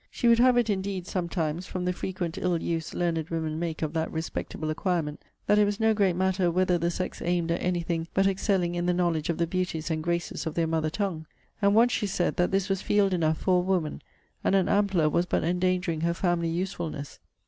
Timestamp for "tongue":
10.89-11.27